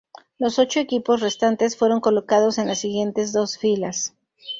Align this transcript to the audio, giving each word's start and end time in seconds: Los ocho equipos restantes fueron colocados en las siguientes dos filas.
Los 0.39 0.57
ocho 0.57 0.79
equipos 0.79 1.19
restantes 1.21 1.77
fueron 1.77 1.99
colocados 2.01 2.57
en 2.57 2.67
las 2.67 2.79
siguientes 2.79 3.33
dos 3.33 3.59
filas. 3.59 4.15